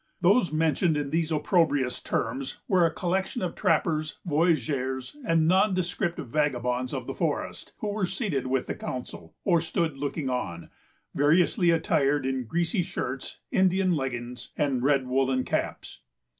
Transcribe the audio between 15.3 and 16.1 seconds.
caps.